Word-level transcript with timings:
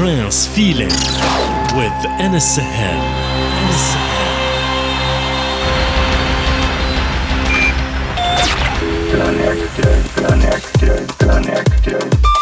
trance 0.00 0.46
feeling 0.46 0.88
with 1.76 1.92
Anas 2.18 2.56
Connected, 9.10 10.04
connected, 10.16 11.18
connected. 11.18 12.39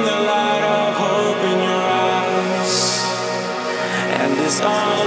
the 0.08 0.16
light 0.30 0.64
of 0.78 0.88
hope 1.02 1.42
in 1.52 1.58
your 1.68 1.84
eyes, 2.08 2.74
and 4.20 4.32
it's 4.46 4.60
all. 4.60 5.01